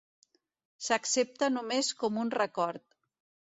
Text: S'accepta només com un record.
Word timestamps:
S'accepta 0.85 1.51
només 1.59 1.93
com 2.03 2.21
un 2.27 2.35
record. 2.41 2.87